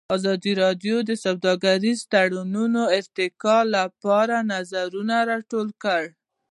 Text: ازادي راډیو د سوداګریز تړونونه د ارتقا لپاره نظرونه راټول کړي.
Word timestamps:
ازادي 0.15 0.51
راډیو 0.63 0.95
د 1.09 1.11
سوداګریز 1.25 1.99
تړونونه 2.13 2.81
د 2.87 2.91
ارتقا 2.99 3.57
لپاره 3.75 4.35
نظرونه 4.53 5.15
راټول 5.31 5.67
کړي. 5.83 6.09